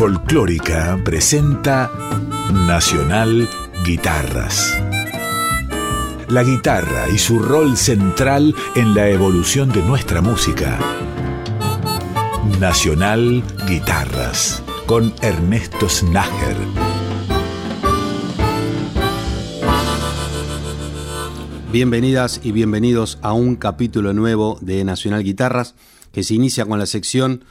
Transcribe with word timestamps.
Folclórica 0.00 0.98
presenta 1.04 1.92
Nacional 2.66 3.46
Guitarras. 3.84 4.80
La 6.30 6.42
guitarra 6.42 7.10
y 7.10 7.18
su 7.18 7.38
rol 7.38 7.76
central 7.76 8.54
en 8.76 8.94
la 8.94 9.10
evolución 9.10 9.68
de 9.68 9.82
nuestra 9.82 10.22
música. 10.22 10.78
Nacional 12.58 13.44
Guitarras 13.68 14.62
con 14.86 15.12
Ernesto 15.20 15.86
Snager. 15.90 16.56
Bienvenidas 21.70 22.40
y 22.42 22.52
bienvenidos 22.52 23.18
a 23.20 23.34
un 23.34 23.54
capítulo 23.54 24.14
nuevo 24.14 24.56
de 24.62 24.82
Nacional 24.82 25.22
Guitarras 25.22 25.74
que 26.10 26.22
se 26.22 26.32
inicia 26.32 26.64
con 26.64 26.78
la 26.78 26.86
sección 26.86 27.44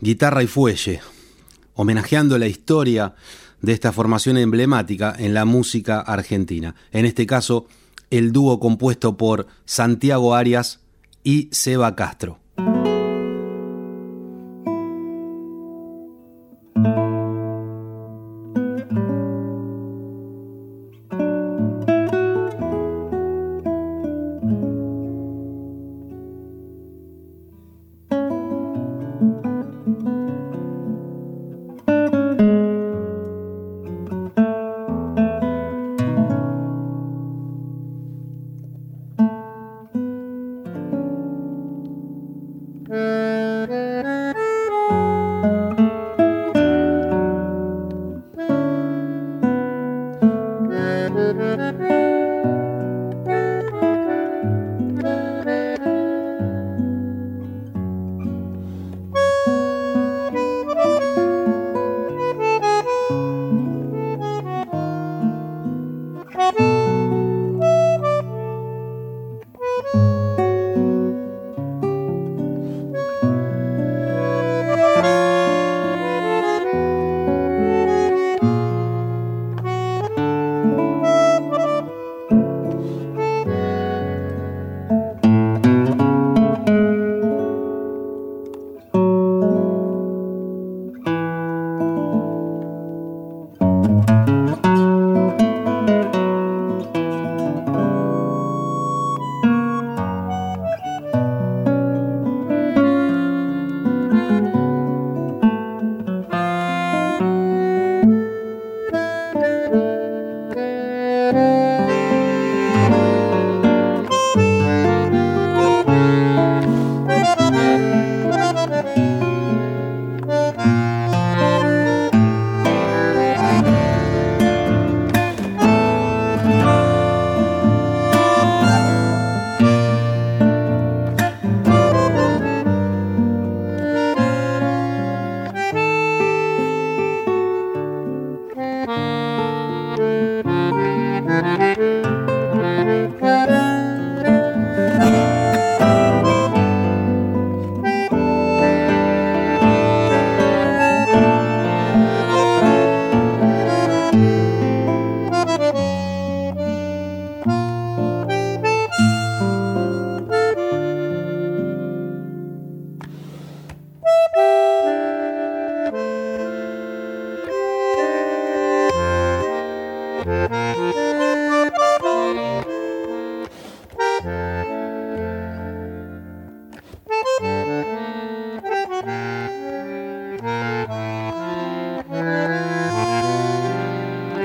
Guitarra 0.00 0.42
y 0.42 0.46
Fuelle, 0.48 1.00
homenajeando 1.78 2.38
la 2.38 2.48
historia 2.48 3.14
de 3.62 3.72
esta 3.72 3.92
formación 3.92 4.36
emblemática 4.36 5.14
en 5.16 5.32
la 5.32 5.44
música 5.44 6.00
argentina. 6.00 6.74
En 6.90 7.04
este 7.04 7.24
caso, 7.24 7.66
el 8.10 8.32
dúo 8.32 8.58
compuesto 8.58 9.16
por 9.16 9.46
Santiago 9.64 10.34
Arias 10.34 10.80
y 11.22 11.48
Seba 11.52 11.94
Castro. 11.94 12.40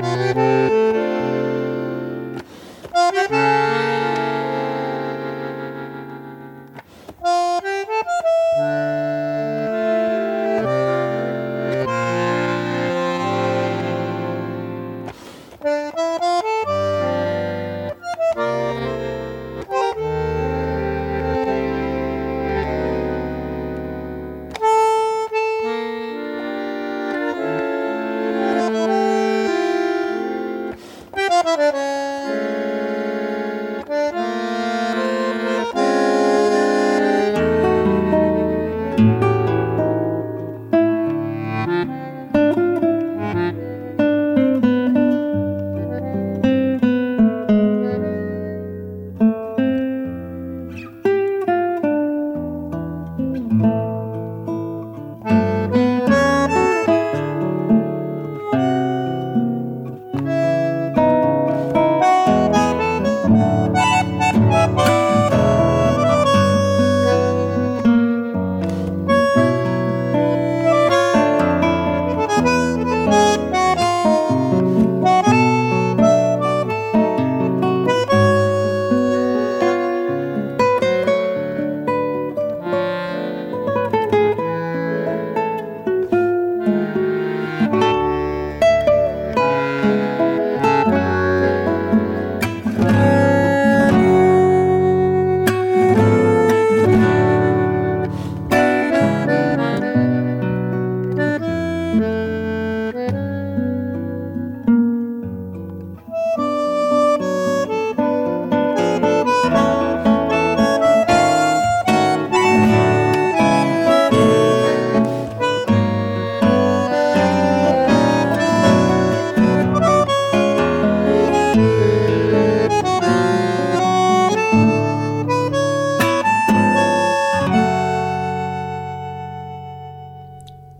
Música 0.04 0.63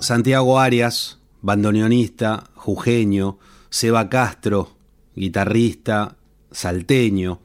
Santiago 0.05 0.61
Arias, 0.61 1.19
bandoneonista, 1.41 2.51
jujeño, 2.57 3.39
Seba 3.71 4.11
Castro, 4.11 4.77
guitarrista, 5.17 6.19
salteño, 6.51 7.41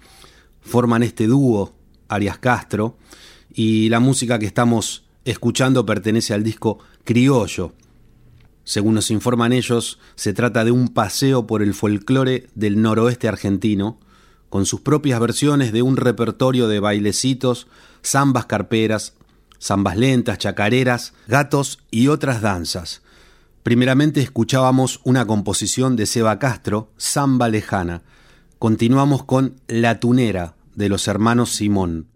forman 0.60 1.04
este 1.04 1.26
dúo, 1.26 1.74
Arias 2.10 2.38
Castro, 2.38 2.98
y 3.54 3.88
la 3.88 4.02
música 4.02 4.40
que 4.40 4.46
estamos 4.46 5.06
escuchando 5.24 5.86
pertenece 5.86 6.34
al 6.34 6.44
disco 6.44 6.80
Criollo. 7.06 7.72
Según 8.66 8.96
nos 8.96 9.10
informan 9.10 9.54
ellos, 9.54 9.98
se 10.16 10.34
trata 10.34 10.66
de 10.66 10.72
un 10.72 10.90
paseo 10.90 11.48
por 11.48 11.62
el 11.62 11.74
folclore 11.74 12.50
del 12.56 12.82
noroeste 12.82 13.30
argentino, 13.30 14.02
con 14.50 14.66
sus 14.66 14.82
propias 14.82 15.22
versiones 15.22 15.72
de 15.72 15.82
un 15.82 15.96
repertorio 15.96 16.68
de 16.68 16.82
bailecitos, 16.82 17.68
zambas 18.04 18.48
carperas, 18.48 19.14
zambas 19.62 19.98
lentas, 19.98 20.38
chacareras, 20.38 21.14
gatos 21.28 21.80
y 21.92 22.08
otras 22.08 22.42
danzas. 22.42 23.02
Primeramente 23.64 24.22
escuchábamos 24.22 25.02
una 25.04 25.26
composición 25.28 25.96
de 25.96 26.06
Seba 26.06 26.40
Castro, 26.40 26.92
Zamba 27.00 27.50
Lejana. 27.50 28.02
Continuamos 28.58 29.24
con 29.24 29.56
La 29.68 30.00
Tunera, 30.00 30.56
de 30.76 30.90
los 30.90 31.08
hermanos 31.08 31.52
Simón. 31.52 32.08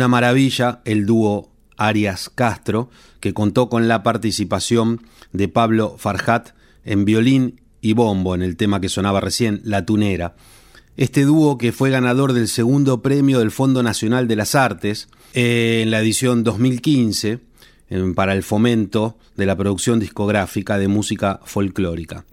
Una 0.00 0.08
maravilla 0.08 0.80
el 0.86 1.04
dúo 1.04 1.52
Arias 1.76 2.30
Castro, 2.34 2.88
que 3.20 3.34
contó 3.34 3.68
con 3.68 3.86
la 3.86 4.02
participación 4.02 5.02
de 5.34 5.46
Pablo 5.48 5.96
Farhat 5.98 6.52
en 6.86 7.04
violín 7.04 7.60
y 7.82 7.92
bombo 7.92 8.34
en 8.34 8.40
el 8.40 8.56
tema 8.56 8.80
que 8.80 8.88
sonaba 8.88 9.20
recién, 9.20 9.60
La 9.62 9.84
Tunera. 9.84 10.36
Este 10.96 11.26
dúo 11.26 11.58
que 11.58 11.72
fue 11.72 11.90
ganador 11.90 12.32
del 12.32 12.48
segundo 12.48 13.02
premio 13.02 13.40
del 13.40 13.50
Fondo 13.50 13.82
Nacional 13.82 14.26
de 14.26 14.36
las 14.36 14.54
Artes 14.54 15.10
eh, 15.34 15.80
en 15.82 15.90
la 15.90 16.00
edición 16.00 16.44
2015 16.44 17.40
para 18.14 18.32
el 18.32 18.42
fomento 18.42 19.18
de 19.36 19.44
la 19.44 19.54
producción 19.54 20.00
discográfica 20.00 20.78
de 20.78 20.88
música 20.88 21.40
folclórica. 21.44 22.24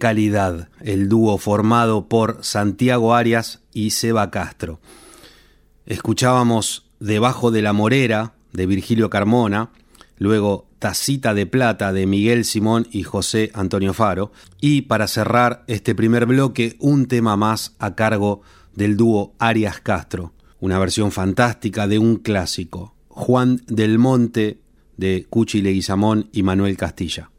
Calidad 0.00 0.70
el 0.80 1.08
dúo 1.08 1.38
formado 1.38 2.08
por 2.08 2.38
Santiago 2.40 3.14
Arias 3.14 3.60
y 3.72 3.90
Seba 3.90 4.32
Castro. 4.32 4.80
Escuchábamos 5.86 6.90
Debajo 6.98 7.52
de 7.52 7.62
la 7.62 7.72
Morera 7.72 8.34
de 8.52 8.66
Virgilio 8.66 9.10
Carmona, 9.10 9.70
luego 10.16 10.66
Tacita 10.80 11.34
de 11.34 11.46
Plata 11.46 11.92
de 11.92 12.06
Miguel 12.06 12.44
Simón 12.44 12.88
y 12.90 13.04
José 13.04 13.52
Antonio 13.54 13.94
Faro, 13.94 14.32
y 14.60 14.82
para 14.82 15.06
cerrar 15.06 15.62
este 15.68 15.94
primer 15.94 16.26
bloque 16.26 16.76
un 16.80 17.06
tema 17.06 17.36
más 17.36 17.76
a 17.78 17.94
cargo 17.94 18.40
del 18.74 18.96
dúo 18.96 19.34
Arias 19.38 19.80
Castro, 19.80 20.32
una 20.58 20.78
versión 20.78 21.12
fantástica 21.12 21.86
de 21.86 21.98
un 21.98 22.16
clásico, 22.16 22.94
Juan 23.08 23.60
del 23.66 23.98
Monte 23.98 24.60
de 24.96 25.26
Cuchi 25.28 25.60
Leguizamón 25.60 26.30
y 26.32 26.42
Manuel 26.42 26.76
Castilla. 26.76 27.30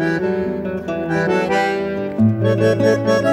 Thank 0.00 0.22
you. 3.24 3.29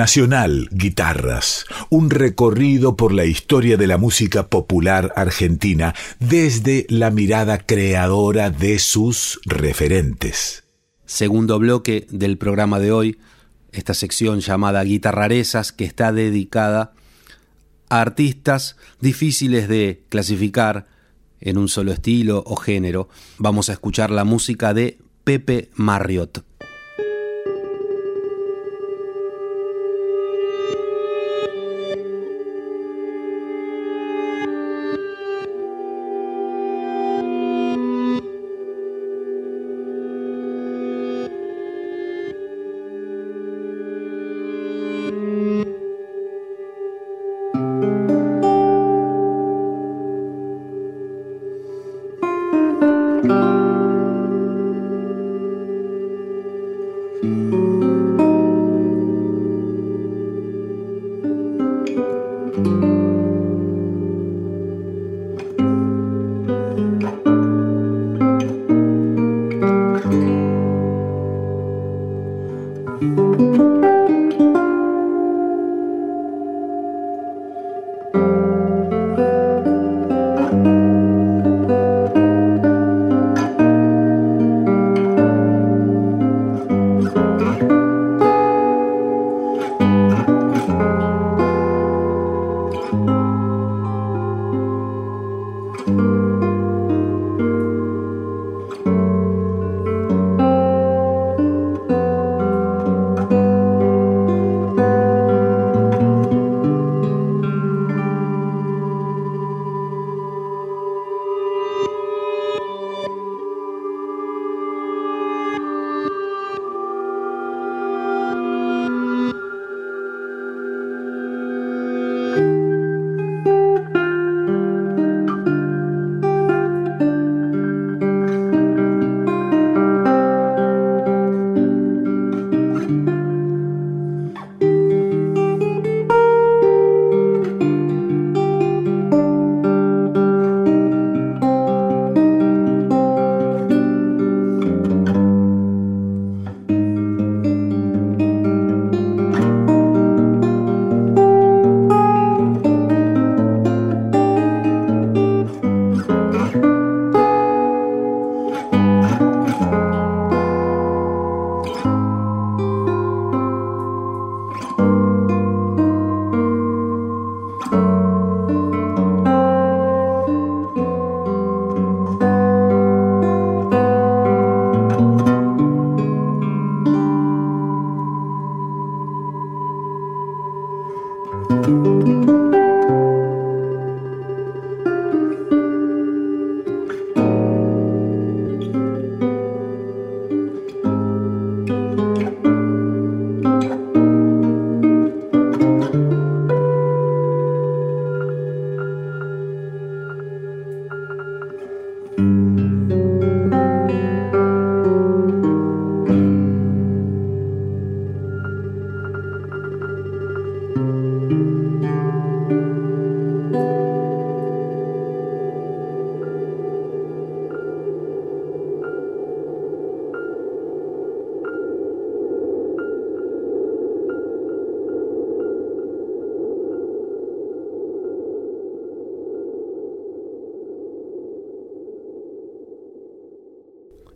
Nacional 0.00 0.70
Guitarras, 0.72 1.66
un 1.90 2.08
recorrido 2.08 2.96
por 2.96 3.12
la 3.12 3.26
historia 3.26 3.76
de 3.76 3.86
la 3.86 3.98
música 3.98 4.48
popular 4.48 5.12
argentina 5.14 5.94
desde 6.18 6.86
la 6.88 7.10
mirada 7.10 7.58
creadora 7.58 8.48
de 8.48 8.78
sus 8.78 9.38
referentes. 9.44 10.64
Segundo 11.04 11.58
bloque 11.58 12.06
del 12.08 12.38
programa 12.38 12.78
de 12.78 12.92
hoy, 12.92 13.18
esta 13.72 13.92
sección 13.92 14.40
llamada 14.40 14.82
Guitarrarezas 14.84 15.70
que 15.70 15.84
está 15.84 16.12
dedicada 16.12 16.94
a 17.90 18.00
artistas 18.00 18.76
difíciles 19.02 19.68
de 19.68 20.02
clasificar 20.08 20.86
en 21.42 21.58
un 21.58 21.68
solo 21.68 21.92
estilo 21.92 22.42
o 22.46 22.56
género. 22.56 23.10
Vamos 23.36 23.68
a 23.68 23.74
escuchar 23.74 24.10
la 24.10 24.24
música 24.24 24.72
de 24.72 24.96
Pepe 25.24 25.68
Marriott. 25.74 26.49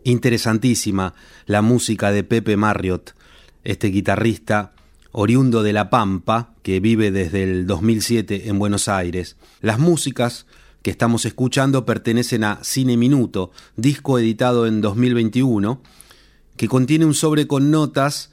Interesantísima 0.05 1.15
la 1.47 1.63
música 1.63 2.13
de 2.13 2.25
Pepe 2.25 2.59
Marriott, 2.59 3.15
este 3.65 3.89
guitarrista 3.89 4.75
oriundo 5.13 5.63
de 5.63 5.73
La 5.73 5.89
Pampa, 5.89 6.53
que 6.63 6.79
vive 6.79 7.11
desde 7.11 7.43
el 7.43 7.67
2007 7.67 8.49
en 8.49 8.59
Buenos 8.59 8.89
Aires. 8.89 9.37
Las 9.63 9.79
músicas 9.79 10.45
que 10.83 10.91
estamos 10.91 11.25
escuchando 11.25 11.87
pertenecen 11.87 12.45
a 12.45 12.59
Cine 12.63 12.99
Minuto, 12.99 13.51
disco 13.77 14.19
editado 14.19 14.67
en 14.67 14.83
2021, 14.83 15.81
que 16.59 16.69
contiene 16.69 17.07
un 17.07 17.15
sobre 17.15 17.47
con 17.47 17.71
notas 17.71 18.31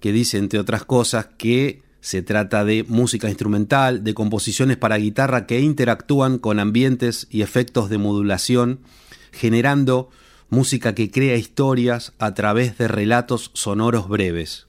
que 0.00 0.12
dice, 0.12 0.38
entre 0.38 0.60
otras 0.60 0.84
cosas, 0.84 1.26
que 1.36 1.82
Se 2.00 2.22
trata 2.22 2.64
de 2.64 2.84
música 2.84 3.28
instrumental, 3.28 4.04
de 4.04 4.14
composiciones 4.14 4.76
para 4.76 4.98
guitarra 4.98 5.46
que 5.46 5.60
interactúan 5.60 6.38
con 6.38 6.60
ambientes 6.60 7.26
y 7.28 7.42
efectos 7.42 7.90
de 7.90 7.98
modulación, 7.98 8.78
generando 9.32 10.08
música 10.50 10.94
que 10.94 11.10
crea 11.10 11.36
historias 11.36 12.12
a 12.18 12.34
través 12.34 12.78
de 12.78 12.88
relatos 12.88 13.50
sonoros 13.54 14.08
breves. 14.08 14.66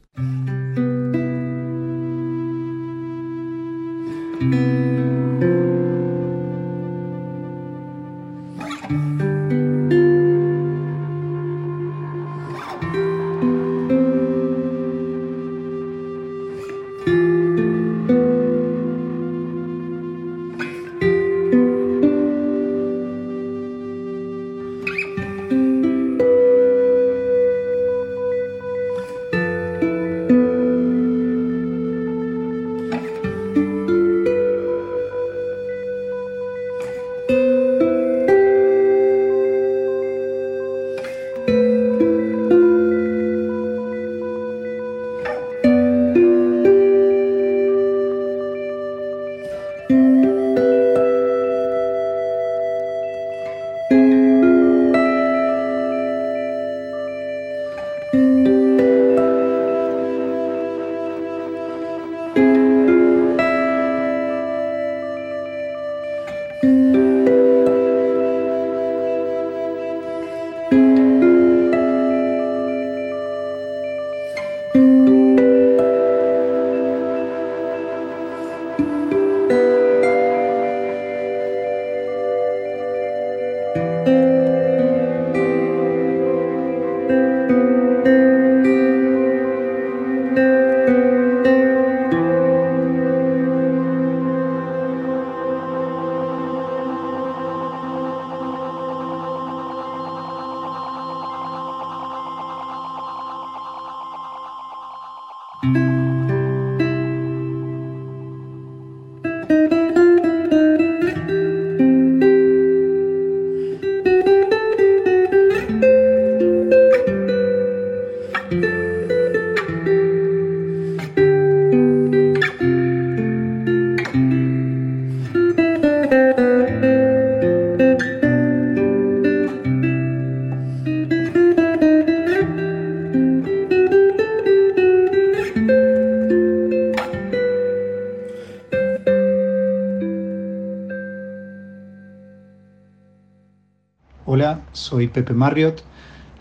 Soy 144.74 145.08
Pepe 145.08 145.34
Marriott, 145.34 145.84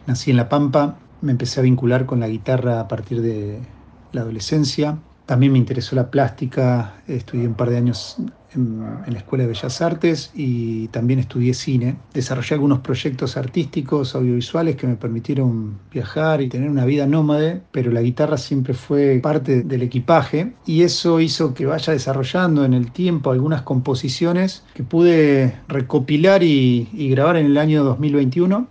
nací 0.07 0.31
en 0.31 0.37
La 0.37 0.49
Pampa, 0.49 0.97
me 1.21 1.33
empecé 1.33 1.61
a 1.61 1.63
vincular 1.63 2.07
con 2.07 2.21
la 2.21 2.29
guitarra 2.29 2.81
a 2.81 2.89
partir 2.89 3.21
de 3.23 3.61
la 4.13 4.23
adolescencia. 4.23 4.99
También 5.29 5.53
me 5.53 5.59
interesó 5.59 5.95
la 5.95 6.11
plástica, 6.11 7.03
estudié 7.07 7.47
un 7.47 7.53
par 7.53 7.69
de 7.69 7.77
años 7.77 8.17
en, 8.55 8.81
la 8.81 9.19
Escuela 9.19 9.45
de 9.45 9.49
Bellas 9.49 9.83
Artes 9.83 10.31
y 10.35 10.89
también 10.89 11.21
estudié 11.21 11.53
cine. 11.53 11.97
Desarrollé 12.15 12.55
algunos 12.55 12.79
proyectos 12.79 13.37
artísticos, 13.37 14.15
audiovisuales 14.15 14.77
que 14.77 14.87
me 14.87 14.97
permitieron 14.97 15.81
viajar 15.93 16.41
y 16.41 16.49
tener 16.49 16.71
una 16.71 16.87
vida 16.87 17.07
nómade, 17.07 17.61
pero 17.73 17.93
la 17.93 18.01
guitarra 18.01 18.39
siempre 18.39 18.73
fue 18.73 19.21
parte 19.23 19.65
del 19.65 19.83
equipaje 19.83 20.55
y 20.65 20.81
eso 20.81 21.21
hizo 21.21 21.53
que 21.53 21.67
vaya 21.67 21.93
desarrollando 21.93 22.65
en 22.65 22.73
el 22.73 22.91
tiempo 22.91 23.31
algunas 23.31 23.61
composiciones 23.61 24.65
que 24.73 24.83
pude 24.83 25.61
recopilar 25.69 26.43
y, 26.43 26.89
y 26.91 27.11
grabar 27.11 27.37
en 27.37 27.45
el 27.45 27.59
año 27.59 27.85
2021. 27.85 28.67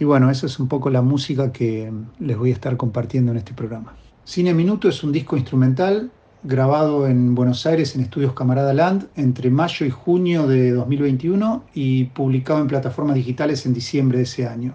Y 0.00 0.04
bueno, 0.04 0.28
eso 0.28 0.46
es 0.46 0.58
un 0.58 0.66
poco 0.66 0.90
la 0.90 1.02
música 1.02 1.52
que 1.52 1.92
les 2.18 2.36
voy 2.36 2.50
a 2.50 2.54
estar 2.54 2.76
compartiendo 2.76 3.30
en 3.30 3.38
este 3.38 3.54
programa. 3.54 3.94
Cine 4.28 4.52
Minuto 4.52 4.90
es 4.90 5.02
un 5.02 5.10
disco 5.10 5.38
instrumental 5.38 6.10
grabado 6.42 7.08
en 7.08 7.34
Buenos 7.34 7.64
Aires 7.64 7.94
en 7.94 8.02
Estudios 8.02 8.34
Camarada 8.34 8.74
Land 8.74 9.06
entre 9.16 9.48
mayo 9.48 9.86
y 9.86 9.90
junio 9.90 10.46
de 10.46 10.72
2021 10.72 11.64
y 11.72 12.04
publicado 12.04 12.60
en 12.60 12.66
plataformas 12.66 13.16
digitales 13.16 13.64
en 13.64 13.72
diciembre 13.72 14.18
de 14.18 14.24
ese 14.24 14.46
año. 14.46 14.74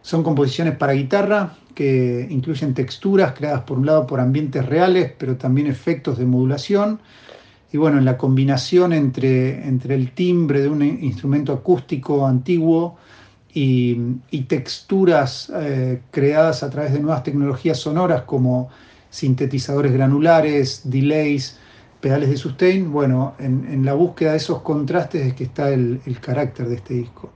Son 0.00 0.22
composiciones 0.22 0.74
para 0.78 0.94
guitarra 0.94 1.58
que 1.74 2.26
incluyen 2.30 2.72
texturas 2.72 3.34
creadas 3.34 3.60
por 3.64 3.76
un 3.76 3.84
lado 3.84 4.06
por 4.06 4.20
ambientes 4.20 4.64
reales, 4.64 5.12
pero 5.18 5.36
también 5.36 5.66
efectos 5.66 6.16
de 6.16 6.24
modulación. 6.24 7.00
Y 7.74 7.76
bueno, 7.76 7.98
en 7.98 8.06
la 8.06 8.16
combinación 8.16 8.94
entre, 8.94 9.68
entre 9.68 9.96
el 9.96 10.12
timbre 10.12 10.62
de 10.62 10.70
un 10.70 10.82
instrumento 10.82 11.52
acústico 11.52 12.26
antiguo 12.26 12.96
y, 13.58 14.42
texturas 14.42 15.50
eh, 15.54 16.02
creadas 16.10 16.62
a 16.62 16.68
través 16.68 16.92
de 16.92 17.00
nuevas 17.00 17.22
tecnologías 17.22 17.78
sonoras 17.78 18.22
como 18.22 18.68
sintetizadores 19.08 19.92
granulares, 19.92 20.82
delays, 20.84 21.58
pedales 22.00 22.28
de 22.28 22.36
sustain. 22.36 22.92
Bueno, 22.92 23.34
en, 23.38 23.82
la 23.82 23.94
búsqueda 23.94 24.32
de 24.32 24.36
esos 24.36 24.60
contrastes 24.60 25.28
es 25.28 25.34
que 25.34 25.44
está 25.44 25.70
el, 25.70 26.00
carácter 26.20 26.68
de 26.68 26.74
este 26.74 26.94
disco. 26.94 27.32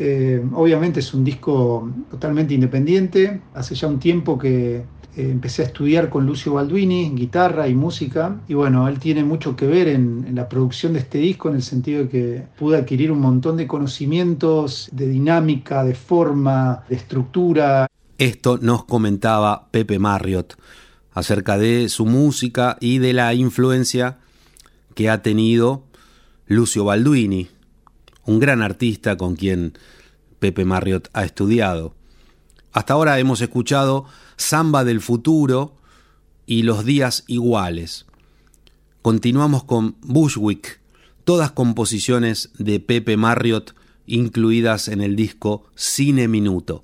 Eh, 0.00 0.44
obviamente 0.54 0.98
es 1.00 1.14
un 1.14 1.22
disco 1.22 1.88
totalmente 2.10 2.52
independiente. 2.52 3.40
Hace 3.54 3.76
ya 3.76 3.86
un 3.86 4.00
tiempo 4.00 4.36
que, 4.36 4.82
eh, 5.16 5.28
empecé 5.30 5.62
a 5.62 5.66
estudiar 5.66 6.08
con 6.08 6.24
Lucio 6.24 6.54
Balduini, 6.54 7.10
guitarra 7.14 7.66
y 7.68 7.74
música, 7.74 8.40
y 8.46 8.54
bueno, 8.54 8.86
él 8.88 8.98
tiene 8.98 9.24
mucho 9.24 9.56
que 9.56 9.66
ver 9.66 9.88
en, 9.88 10.34
la 10.34 10.48
producción 10.48 10.92
de 10.92 11.00
este 11.00 11.18
disco 11.18 11.48
en 11.48 11.56
el 11.56 11.62
sentido 11.62 12.04
de 12.04 12.08
que 12.08 12.42
pude 12.58 12.78
adquirir 12.78 13.10
un 13.10 13.20
montón 13.20 13.56
de 13.56 13.66
conocimientos 13.66 14.88
de 14.92 15.08
dinámica, 15.08 15.84
de 15.84 15.94
forma, 15.94 16.84
de 16.88 16.96
estructura. 16.96 17.86
Esto 18.18 18.58
nos 18.58 18.84
comentaba 18.84 19.68
Pepe 19.70 19.98
Marriott 19.98 20.56
acerca 21.12 21.58
de 21.58 21.88
su 21.88 22.06
música 22.06 22.76
y 22.80 22.98
de 22.98 23.12
la 23.12 23.34
influencia 23.34 24.18
que 24.94 25.10
ha 25.10 25.22
tenido 25.22 25.84
Lucio 26.46 26.84
Balduini, 26.84 27.48
un 28.26 28.38
gran 28.38 28.62
artista 28.62 29.16
con 29.16 29.34
quien 29.34 29.72
Pepe 30.38 30.64
Marriott 30.64 31.08
ha 31.12 31.24
estudiado. 31.24 31.94
Hasta 32.72 32.92
ahora 32.92 33.18
hemos 33.18 33.40
escuchado 33.40 34.04
Samba 34.36 34.84
del 34.84 35.00
Futuro 35.00 35.74
y 36.46 36.62
Los 36.62 36.84
Días 36.84 37.24
Iguales. 37.26 38.06
Continuamos 39.02 39.64
con 39.64 39.96
Bushwick, 40.02 40.80
todas 41.24 41.52
composiciones 41.52 42.50
de 42.58 42.80
Pepe 42.80 43.16
Marriott 43.16 43.74
incluidas 44.06 44.88
en 44.88 45.00
el 45.00 45.16
disco 45.16 45.64
Cine 45.74 46.28
Minuto. 46.28 46.82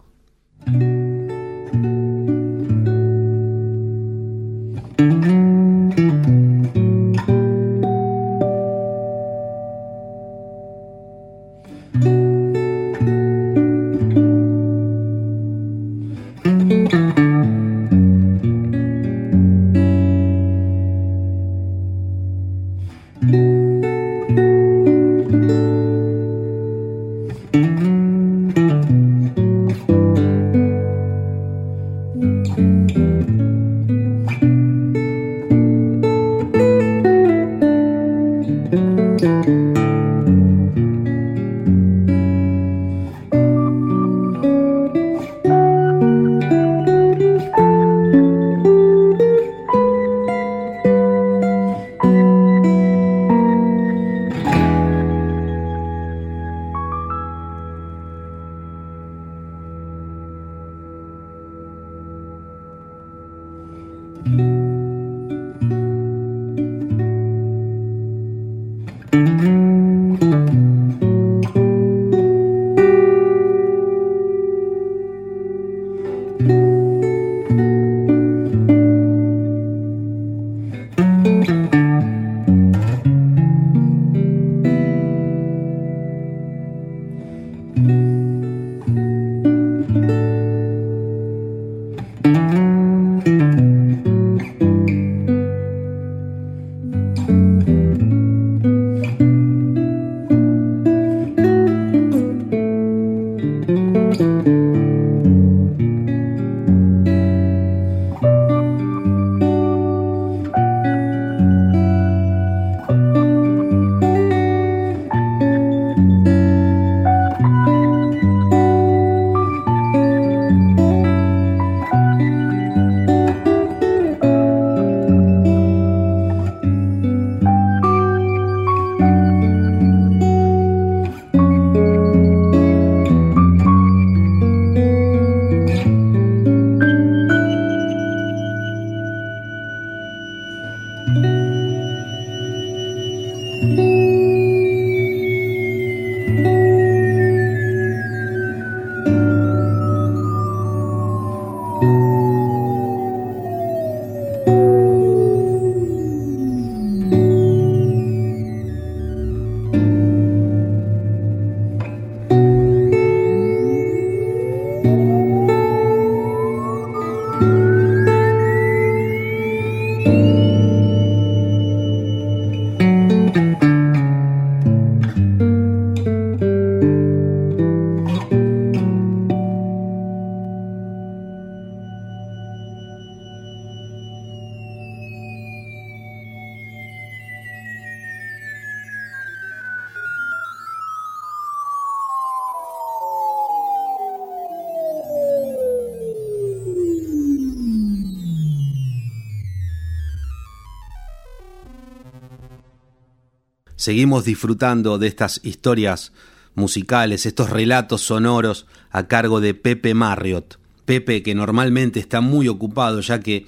Seguimos 203.86 204.24
disfrutando 204.24 204.98
de 204.98 205.06
estas 205.06 205.38
historias 205.44 206.10
musicales, 206.56 207.24
estos 207.24 207.50
relatos 207.50 208.00
sonoros 208.02 208.66
a 208.90 209.06
cargo 209.06 209.40
de 209.40 209.54
Pepe 209.54 209.94
Marriott. 209.94 210.58
Pepe 210.86 211.22
que 211.22 211.36
normalmente 211.36 212.00
está 212.00 212.20
muy 212.20 212.48
ocupado 212.48 213.00
ya 213.00 213.20
que 213.20 213.46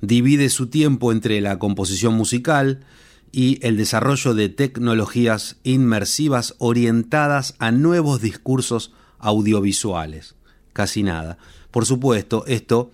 divide 0.00 0.48
su 0.48 0.68
tiempo 0.68 1.12
entre 1.12 1.42
la 1.42 1.58
composición 1.58 2.14
musical 2.14 2.86
y 3.32 3.58
el 3.60 3.76
desarrollo 3.76 4.32
de 4.32 4.48
tecnologías 4.48 5.58
inmersivas 5.62 6.54
orientadas 6.56 7.54
a 7.58 7.70
nuevos 7.70 8.22
discursos 8.22 8.94
audiovisuales. 9.18 10.36
Casi 10.72 11.02
nada. 11.02 11.36
Por 11.70 11.84
supuesto, 11.84 12.44
esto 12.46 12.92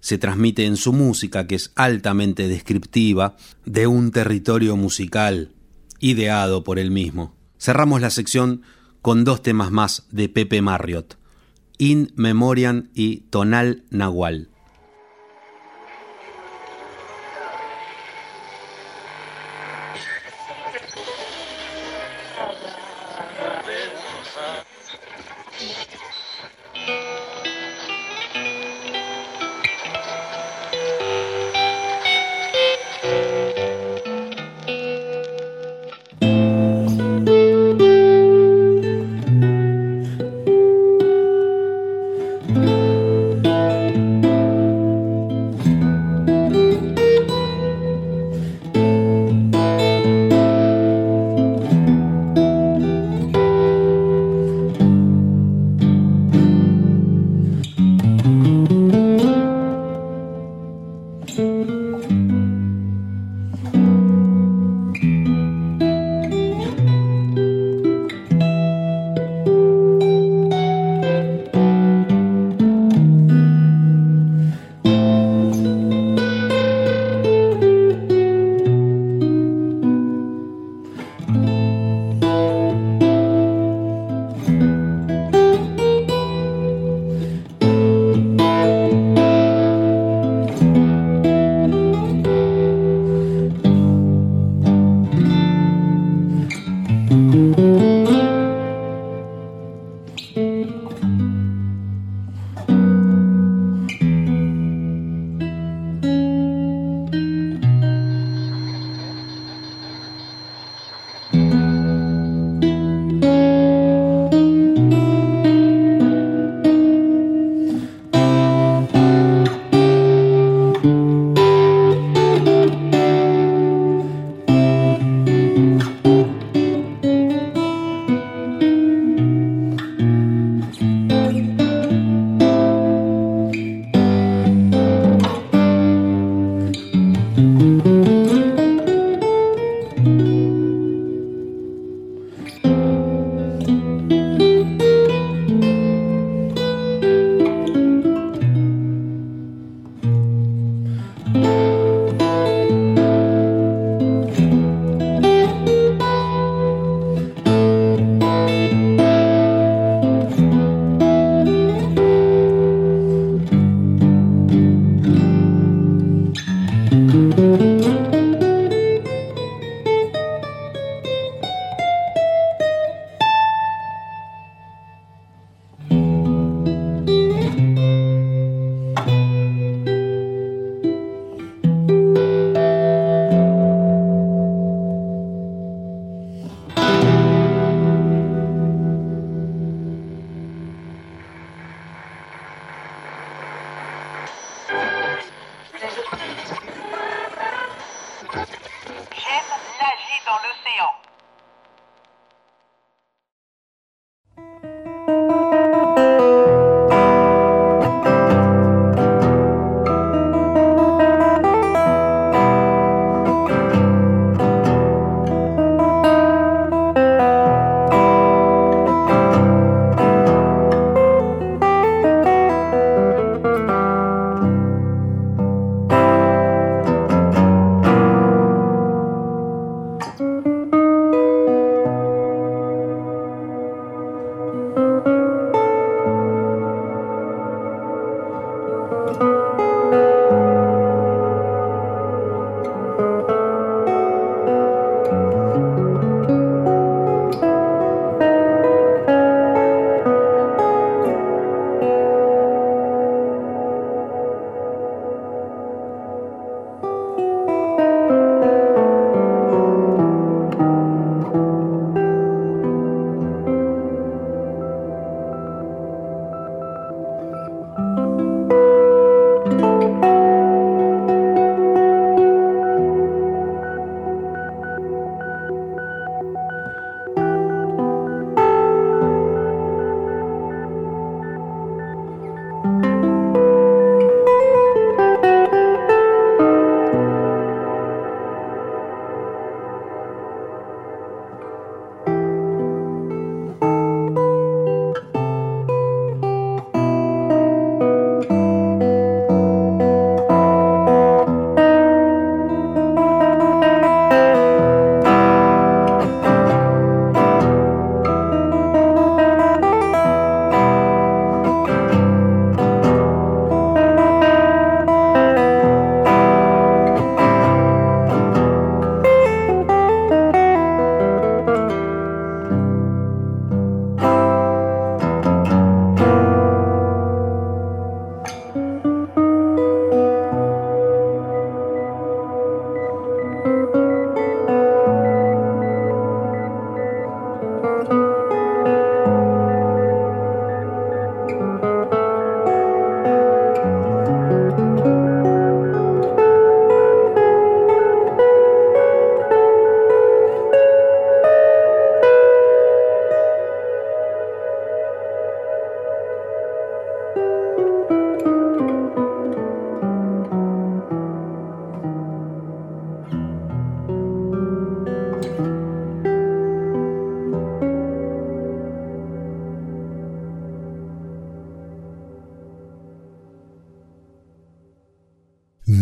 se 0.00 0.18
transmite 0.18 0.66
en 0.66 0.76
su 0.76 0.92
música, 0.92 1.46
que 1.46 1.54
es 1.54 1.70
altamente 1.76 2.48
descriptiva 2.48 3.36
de 3.64 3.86
un 3.86 4.10
territorio 4.10 4.76
musical 4.76 5.52
ideado 6.00 6.64
por 6.64 6.78
él 6.78 6.90
mismo. 6.90 7.34
Cerramos 7.58 8.00
la 8.00 8.10
sección 8.10 8.62
con 9.02 9.24
dos 9.24 9.42
temas 9.42 9.70
más 9.70 10.06
de 10.10 10.28
Pepe 10.28 10.60
Marriott, 10.62 11.16
In 11.78 12.12
Memoriam 12.16 12.88
y 12.94 13.20
Tonal 13.30 13.84
Nahual. 13.90 14.49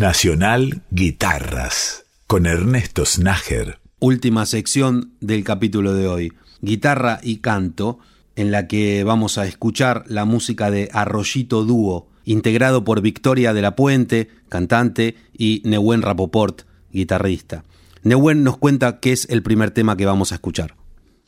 Nacional 0.09 0.81
Guitarras 0.91 2.07
con 2.27 2.47
Ernesto 2.47 3.05
Snager. 3.05 3.79
Última 4.01 4.47
sección 4.47 5.13
del 5.21 5.45
capítulo 5.45 5.93
de 5.93 6.09
hoy, 6.09 6.33
guitarra 6.63 7.21
y 7.23 7.41
canto, 7.41 7.99
en 8.35 8.51
la 8.51 8.69
que 8.69 9.05
vamos 9.05 9.37
a 9.37 9.47
escuchar 9.47 10.05
la 10.07 10.25
música 10.25 10.71
de 10.71 10.89
Arroyito 10.95 11.63
Dúo, 11.63 12.09
integrado 12.25 12.85
por 12.85 13.03
Victoria 13.03 13.53
de 13.53 13.61
la 13.61 13.77
Puente, 13.77 14.31
cantante, 14.49 15.15
y 15.37 15.61
Nehuen 15.67 16.01
Rapoport, 16.01 16.63
guitarrista. 16.91 17.65
Nehuen 18.03 18.45
nos 18.45 18.57
cuenta 18.57 19.01
qué 19.01 19.13
es 19.13 19.29
el 19.29 19.43
primer 19.43 19.73
tema 19.73 19.99
que 19.99 20.07
vamos 20.07 20.33
a 20.33 20.37
escuchar. 20.37 20.75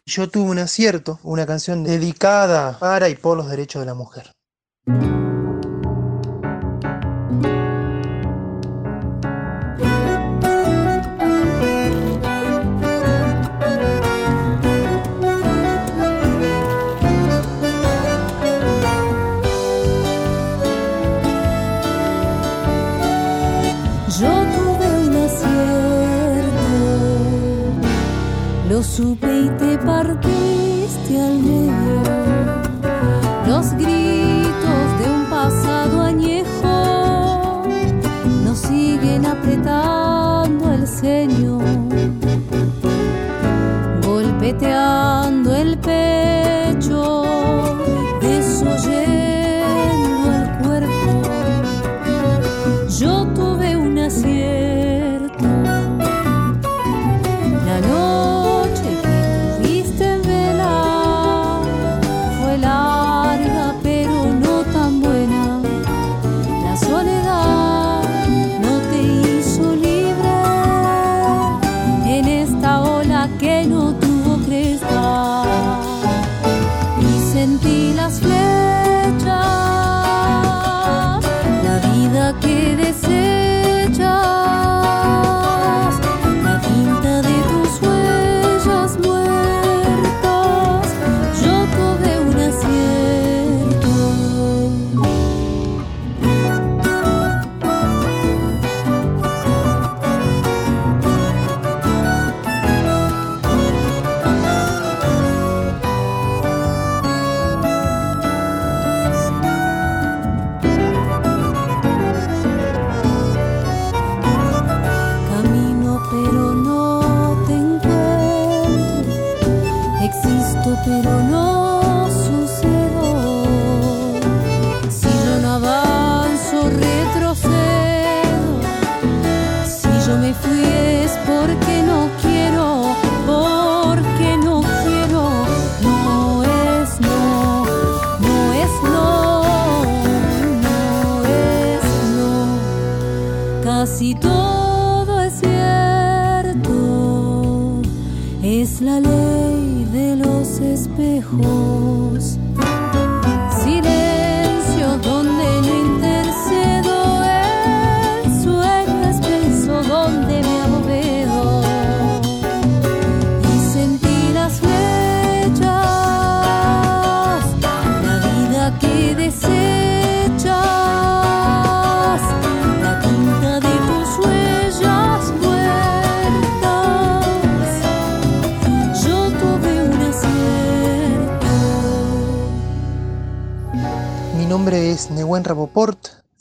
Yo 0.07 0.31
tuve 0.31 0.51
un 0.51 0.59
acierto, 0.59 1.21
una 1.23 1.45
canción 1.45 1.85
dedicada 1.85 2.79
para 2.79 3.11
y 3.11 3.15
por 3.15 3.37
los 3.37 3.51
derechos 3.51 3.83
de 3.83 3.87
la 3.87 3.95
mujer. 3.95 4.31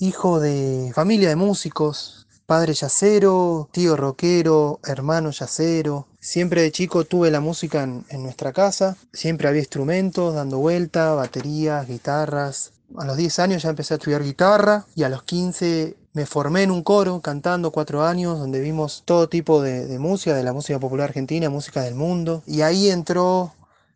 Hijo 0.09 0.39
de 0.39 0.91
familia 0.95 1.29
de 1.29 1.35
músicos, 1.35 2.25
padre 2.47 2.73
yacero, 2.73 3.69
tío 3.71 3.95
rockero, 3.95 4.79
hermano 4.83 5.29
yacero. 5.29 6.07
Siempre 6.19 6.63
de 6.63 6.71
chico 6.71 7.05
tuve 7.05 7.29
la 7.29 7.41
música 7.41 7.83
en, 7.83 8.03
en 8.09 8.23
nuestra 8.23 8.51
casa, 8.51 8.97
siempre 9.13 9.47
había 9.47 9.61
instrumentos 9.61 10.33
dando 10.33 10.57
vuelta, 10.57 11.13
baterías, 11.13 11.87
guitarras. 11.87 12.71
A 12.97 13.05
los 13.05 13.17
10 13.17 13.37
años 13.37 13.61
ya 13.61 13.69
empecé 13.69 13.93
a 13.93 13.97
estudiar 13.97 14.23
guitarra 14.23 14.87
y 14.95 15.03
a 15.03 15.09
los 15.09 15.21
15 15.21 15.95
me 16.13 16.25
formé 16.25 16.63
en 16.63 16.71
un 16.71 16.81
coro 16.81 17.21
cantando 17.21 17.71
cuatro 17.71 18.03
años 18.03 18.39
donde 18.39 18.61
vimos 18.61 19.03
todo 19.05 19.29
tipo 19.29 19.61
de, 19.61 19.85
de 19.85 19.99
música, 19.99 20.33
de 20.33 20.41
la 20.41 20.53
música 20.53 20.79
popular 20.79 21.09
argentina, 21.09 21.51
música 21.51 21.83
del 21.83 21.93
mundo. 21.93 22.41
Y 22.47 22.61
ahí 22.61 22.89
entró 22.89 23.53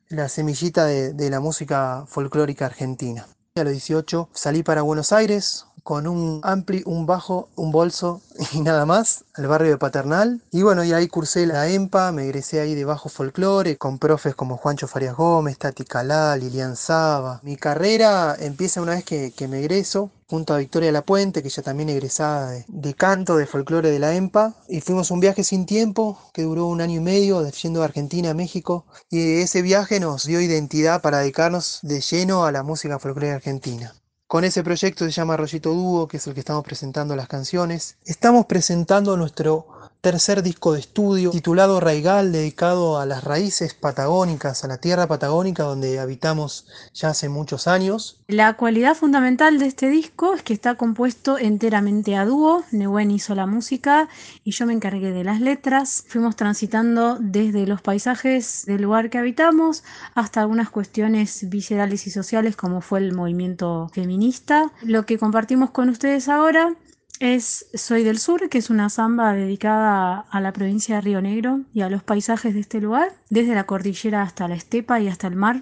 la 0.10 0.30
semillita 0.30 0.86
de, 0.86 1.14
de 1.14 1.30
la 1.32 1.40
música 1.40 2.06
folclórica 2.08 2.68
argentina. 2.68 3.26
A 3.56 3.64
los 3.64 3.74
18 3.74 4.30
salí 4.32 4.62
para 4.62 4.84
Buenos 4.84 5.12
Aires 5.12 5.66
con 5.84 6.08
un 6.08 6.40
ampli, 6.44 6.82
un 6.86 7.06
bajo, 7.06 7.50
un 7.56 7.72
bolso 7.72 8.22
y 8.54 8.62
nada 8.62 8.86
más, 8.86 9.26
al 9.36 9.48
barrio 9.48 9.72
de 9.72 9.78
Paternal. 9.78 10.42
Y 10.52 10.62
bueno, 10.62 10.84
y 10.84 10.94
ahí 10.94 11.08
cursé 11.08 11.46
la 11.46 11.68
EMPA, 11.68 12.12
me 12.12 12.24
egresé 12.24 12.62
ahí 12.62 12.74
de 12.74 12.86
bajo 12.86 13.10
folclore 13.10 13.78
con 13.78 14.00
profes 14.00 14.36
como 14.36 14.58
Juancho 14.58 14.88
Farias 14.88 15.16
Gómez, 15.16 15.58
Tati 15.58 15.84
Calá, 15.84 16.36
Lilian 16.38 16.76
Saba. 16.76 17.42
Mi 17.44 17.58
carrera 17.58 18.36
empieza 18.40 18.82
una 18.82 18.94
vez 18.94 19.04
que, 19.04 19.34
me 19.48 19.60
egreso, 19.60 20.10
junto 20.28 20.54
a 20.54 20.58
Victoria 20.58 20.92
Lapuente, 20.92 21.42
que 21.42 21.50
ella 21.50 21.64
también 21.64 21.90
egresada 21.90 22.52
de, 22.52 22.66
de 22.68 22.94
canto 22.94 23.36
de 23.36 23.46
folclore 23.46 23.92
de 23.92 24.00
la 24.00 24.16
EMPA, 24.16 24.56
y 24.70 24.80
fuimos 24.80 25.12
un 25.12 25.20
viaje 25.20 25.44
sin 25.44 25.66
tiempo 25.66 26.18
que 26.34 26.44
duró 26.44 26.68
un 26.68 26.80
año 26.80 27.02
y 27.02 27.04
medio, 27.04 27.46
yendo 27.50 27.82
de 27.82 27.86
Argentina 27.86 28.32
a 28.32 28.34
México, 28.34 28.86
y 29.10 29.42
ese 29.42 29.62
viaje 29.62 30.00
nos 30.00 30.26
dio 30.26 30.40
identidad 30.40 31.02
para 31.02 31.20
dedicarnos 31.20 31.80
de 31.82 32.00
lleno 32.00 32.46
a 32.46 32.52
la 32.52 32.64
música 32.64 33.00
folclore 33.00 33.32
argentina. 33.32 33.94
Con 34.34 34.46
ese 34.46 34.64
proyecto 34.64 35.06
se 35.06 35.12
llama 35.12 35.38
Rollito 35.38 35.76
Dúo, 35.76 36.08
que 36.08 36.18
es 36.18 36.26
el 36.26 36.34
que 36.34 36.40
estamos 36.40 36.64
presentando 36.64 37.16
las 37.16 37.28
canciones. 37.28 37.98
Estamos 38.04 38.48
presentando 38.48 39.16
nuestro 39.16 39.68
tercer 40.04 40.44
disco 40.44 40.74
de 40.74 40.82
estudio 40.82 41.32
titulado 41.32 41.80
Raigal, 41.80 42.34
dedicado 42.34 43.00
a 43.00 43.06
las 43.06 43.24
raíces 43.24 43.74
patagónicas, 43.74 44.66
a 44.66 44.68
la 44.68 44.78
tierra 44.78 45.08
patagónica 45.08 45.64
donde 45.64 45.98
habitamos 45.98 46.68
ya 46.94 47.08
hace 47.08 47.30
muchos 47.30 47.70
años. 47.70 48.20
La 48.28 48.56
cualidad 48.56 48.96
fundamental 48.96 49.60
de 49.60 49.68
este 49.68 49.90
disco 49.90 50.34
es 50.34 50.44
que 50.44 50.52
está 50.52 50.76
compuesto 50.76 51.38
enteramente 51.38 52.18
a 52.18 52.26
dúo. 52.26 52.66
Nehuen 52.72 53.12
hizo 53.12 53.34
la 53.34 53.46
música 53.46 54.10
y 54.44 54.52
yo 54.52 54.66
me 54.66 54.74
encargué 54.74 55.12
de 55.12 55.24
las 55.24 55.40
letras. 55.40 56.04
Fuimos 56.10 56.36
transitando 56.36 57.18
desde 57.22 57.66
los 57.66 57.82
paisajes 57.82 58.66
del 58.66 58.82
lugar 58.82 59.10
que 59.10 59.20
habitamos 59.20 59.86
hasta 60.16 60.42
algunas 60.42 60.70
cuestiones 60.70 61.50
viscerales 61.50 62.08
y 62.08 62.12
sociales 62.12 62.58
como 62.58 62.82
fue 62.82 63.00
el 63.00 63.14
movimiento 63.14 63.90
feminista. 63.94 64.70
Lo 64.82 65.06
que 65.06 65.18
compartimos 65.18 65.70
con 65.70 65.88
ustedes 65.88 66.28
ahora 66.28 66.76
es 67.20 67.68
Soy 67.74 68.04
del 68.04 68.20
Sur, 68.20 68.50
que 68.50 68.58
es 68.58 68.70
una 68.70 68.90
samba 68.90 69.34
dedicada 69.34 70.26
a 70.30 70.42
la 70.42 70.54
provincia 70.54 70.96
de 70.96 71.02
Río 71.02 71.22
Negro 71.22 71.62
y 71.74 71.82
a 71.82 71.90
los 71.90 72.04
paisajes 72.04 72.54
de 72.54 72.60
este 72.60 72.82
lugar, 72.82 73.14
desde 73.30 73.56
la 73.56 73.66
cordillera 73.66 74.22
hasta 74.22 74.48
la 74.48 74.56
estepa 74.56 75.00
y 75.00 75.08
hasta 75.08 75.28
el 75.28 75.36
mar. 75.36 75.62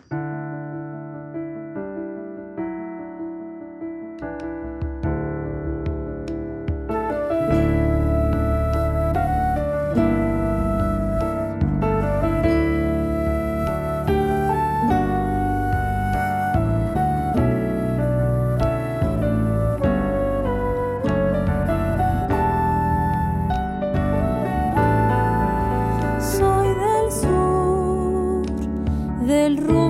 Del 29.31 29.55
rumor 29.55 29.80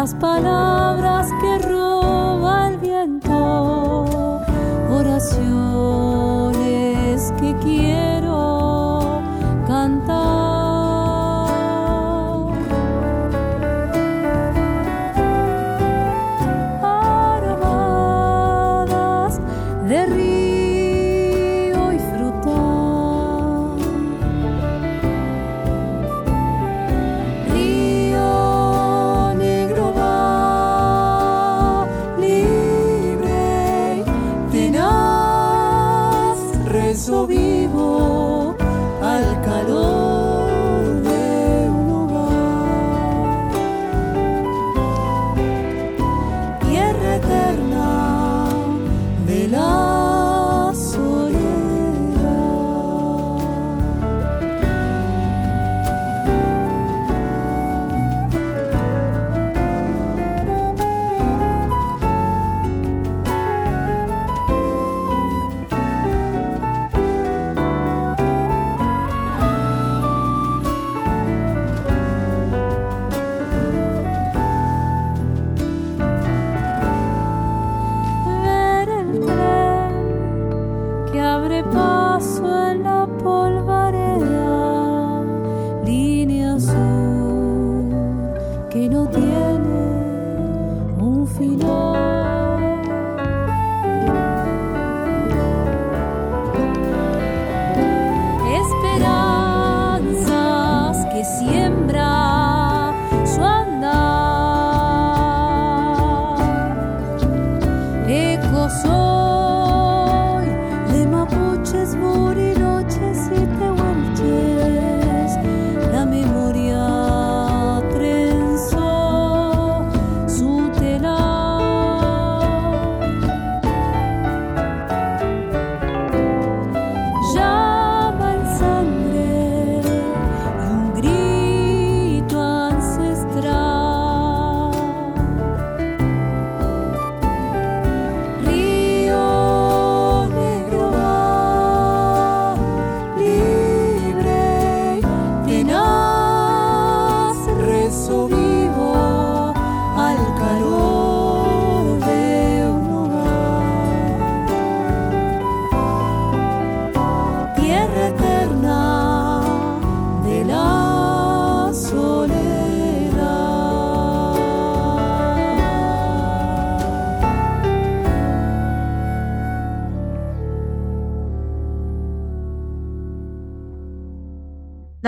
las 0.00 0.14
palabras 0.14 0.79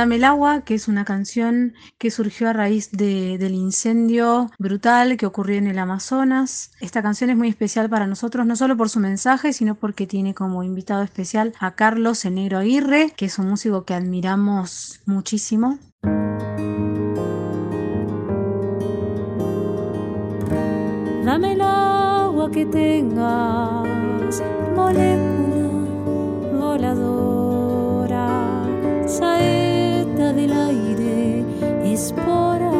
Dame 0.02 0.16
el 0.16 0.24
agua, 0.24 0.62
que 0.62 0.74
es 0.74 0.88
una 0.88 1.04
canción 1.04 1.74
que 1.96 2.10
surgió 2.10 2.48
a 2.48 2.52
raíz 2.52 2.90
del 2.90 3.54
incendio 3.54 4.50
brutal 4.58 5.16
que 5.16 5.26
ocurrió 5.26 5.58
en 5.58 5.68
el 5.68 5.78
Amazonas. 5.78 6.72
Esta 6.80 7.02
canción 7.02 7.30
es 7.30 7.36
muy 7.36 7.48
especial 7.48 7.88
para 7.88 8.08
nosotros, 8.08 8.44
no 8.44 8.56
solo 8.56 8.76
por 8.76 8.88
su 8.88 8.98
mensaje, 8.98 9.52
sino 9.52 9.76
porque 9.76 10.08
tiene 10.08 10.34
como 10.34 10.64
invitado 10.64 11.04
especial 11.04 11.52
a 11.60 11.76
Carlos 11.76 12.24
el 12.24 12.34
Negro 12.34 12.58
Aguirre, 12.58 13.12
que 13.16 13.26
es 13.26 13.38
un 13.38 13.48
músico 13.48 13.84
que 13.84 13.94
admiramos 13.94 15.00
muchísimo. 15.06 15.78
Dame 21.24 21.52
el 21.52 21.60
agua 21.60 22.50
que 22.50 22.66
tengas, 22.66 24.42
molécula 24.74 25.38
voladora. 26.58 28.32
Sae 29.06 29.71
del 30.32 30.52
aire, 30.52 31.44
espora, 31.84 32.72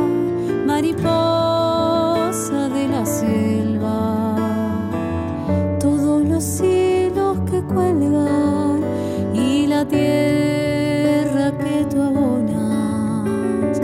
mariposa 0.66 2.68
de 2.68 2.88
la 2.88 3.05
selva. 3.05 4.36
Todos 5.78 6.24
los 6.24 6.61
hilos 6.61 7.38
que 7.50 7.62
cuelgan 7.62 8.80
y 9.34 9.66
la 9.66 9.84
tierra 9.84 11.53
que 11.59 11.84
tú 11.90 12.00
abonas, 12.00 13.80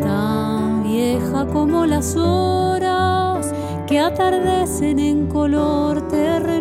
tan 0.00 0.82
vieja 0.82 1.46
como 1.46 1.86
las 1.86 2.16
horas 2.16 3.52
que 3.86 3.98
atardecen 3.98 4.98
en 4.98 5.26
color 5.28 6.06
terreno 6.08 6.55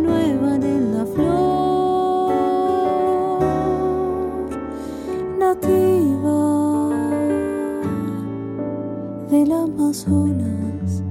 Amazonas. 9.77 11.03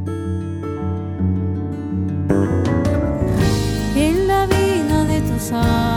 En 3.94 4.26
la 4.26 4.46
vida 4.46 5.04
de 5.04 5.20
tus 5.20 5.52
años. 5.52 5.93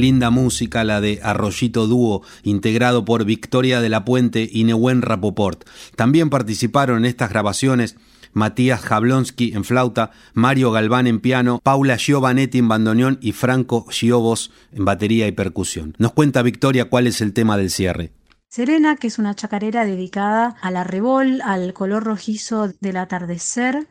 Linda 0.00 0.30
música 0.30 0.84
la 0.84 1.00
de 1.00 1.20
Arroyito 1.22 1.86
Dúo, 1.86 2.22
integrado 2.42 3.04
por 3.04 3.24
Victoria 3.24 3.80
de 3.80 3.88
la 3.88 4.04
Puente 4.04 4.48
y 4.50 4.64
Neuen 4.64 5.02
Rapoport. 5.02 5.68
También 5.96 6.30
participaron 6.30 6.98
en 6.98 7.04
estas 7.04 7.30
grabaciones 7.30 7.96
Matías 8.32 8.80
Jablonski 8.80 9.52
en 9.54 9.64
flauta, 9.64 10.10
Mario 10.34 10.70
Galván 10.70 11.06
en 11.06 11.20
piano, 11.20 11.60
Paula 11.62 11.96
Giovanetti 11.96 12.58
en 12.58 12.68
bandoneón 12.68 13.18
y 13.20 13.32
Franco 13.32 13.86
Giovos 13.90 14.50
en 14.72 14.84
batería 14.84 15.26
y 15.26 15.32
percusión. 15.32 15.94
Nos 15.98 16.12
cuenta 16.12 16.42
Victoria 16.42 16.86
cuál 16.86 17.06
es 17.06 17.20
el 17.20 17.32
tema 17.32 17.56
del 17.56 17.70
cierre. 17.70 18.12
Serena, 18.48 18.96
que 18.96 19.08
es 19.08 19.18
una 19.18 19.34
chacarera 19.34 19.84
dedicada 19.84 20.56
al 20.62 20.76
arrebol, 20.76 21.42
al 21.42 21.74
color 21.74 22.04
rojizo 22.04 22.72
del 22.80 22.96
atardecer, 22.96 23.88